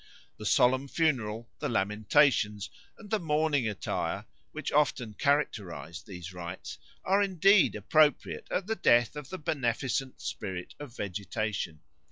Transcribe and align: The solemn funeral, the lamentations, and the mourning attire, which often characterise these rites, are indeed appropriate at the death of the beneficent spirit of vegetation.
The 0.39 0.47
solemn 0.47 0.87
funeral, 0.87 1.47
the 1.59 1.69
lamentations, 1.69 2.71
and 2.97 3.11
the 3.11 3.19
mourning 3.19 3.67
attire, 3.67 4.25
which 4.51 4.71
often 4.71 5.13
characterise 5.13 6.01
these 6.03 6.33
rites, 6.33 6.79
are 7.05 7.21
indeed 7.21 7.75
appropriate 7.75 8.47
at 8.49 8.65
the 8.65 8.75
death 8.75 9.15
of 9.15 9.29
the 9.29 9.37
beneficent 9.37 10.19
spirit 10.19 10.73
of 10.79 10.97
vegetation. 10.97 11.81